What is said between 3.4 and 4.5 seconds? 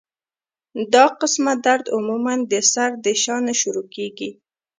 نه شورو کيږي